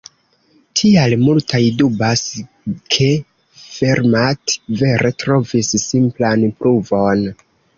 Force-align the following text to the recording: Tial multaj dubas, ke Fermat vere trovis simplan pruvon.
Tial 0.79 1.11
multaj 1.25 1.59
dubas, 1.81 2.23
ke 2.95 3.09
Fermat 3.65 4.57
vere 4.83 5.13
trovis 5.25 5.71
simplan 5.85 6.49
pruvon. 6.63 7.25